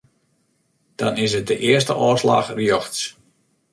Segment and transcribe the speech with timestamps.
[0.99, 3.01] Dan is it de earste ôfslach rjochts.